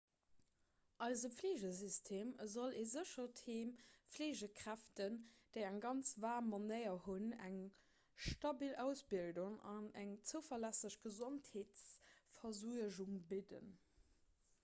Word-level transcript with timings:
eise 1.07 1.29
fleegesystem 1.33 2.29
soll 2.53 2.71
e 2.83 2.85
séchert 2.93 3.41
heem 3.49 3.67
fleegekräften 4.15 5.19
déi 5.57 5.59
eng 5.67 5.77
ganz 5.83 6.13
waarm 6.25 6.49
manéier 6.53 6.95
hunn 7.09 7.27
eng 7.49 7.59
stabil 8.31 8.75
ausbildung 8.85 9.59
an 9.75 9.87
eng 10.05 10.17
zouverlässeg 10.33 10.97
gesondheetsversuergung 11.07 13.15
bidden 13.35 13.71